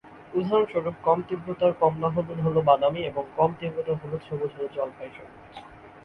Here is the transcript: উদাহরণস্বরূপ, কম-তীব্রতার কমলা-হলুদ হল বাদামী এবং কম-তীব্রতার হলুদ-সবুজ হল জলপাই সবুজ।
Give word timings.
উদাহরণস্বরূপ, 0.33 0.95
কম-তীব্রতার 1.03 1.73
কমলা-হলুদ 1.73 2.39
হল 2.39 2.55
বাদামী 2.61 3.01
এবং 3.01 3.23
কম-তীব্রতার 3.35 3.99
হলুদ-সবুজ 4.01 4.51
হল 4.57 4.65
জলপাই 4.75 5.09
সবুজ। 5.09 5.55